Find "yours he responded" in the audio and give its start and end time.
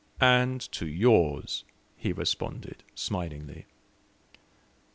0.87-2.81